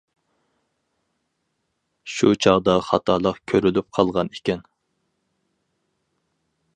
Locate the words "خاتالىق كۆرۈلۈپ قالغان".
2.87-4.33